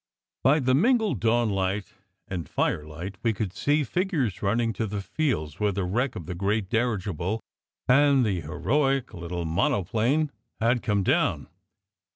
By 0.43 0.59
the 0.59 0.73
mingled 0.73 1.19
dawnlight 1.21 1.93
and 2.27 2.49
firelight 2.49 3.19
we 3.21 3.33
could 3.33 3.53
see 3.53 3.83
figures 3.83 4.41
running 4.41 4.73
to 4.73 4.87
the 4.87 4.99
fields 5.03 5.59
where 5.59 5.71
the 5.71 5.83
wreck 5.83 6.15
of 6.15 6.25
the 6.25 6.33
great 6.33 6.71
dirigible 6.71 7.39
and 7.87 8.25
the 8.25 8.41
heroic 8.41 9.13
little 9.13 9.45
monoplane 9.45 10.31
had 10.59 10.81
come 10.81 11.03
down. 11.03 11.49